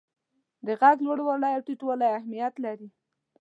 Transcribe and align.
د 0.65 0.67
ږغ 0.79 0.97
لوړوالی 1.05 1.51
او 1.55 1.61
ټیټوالی 1.67 2.07
اهمیت 2.17 2.53
لري. 2.65 2.87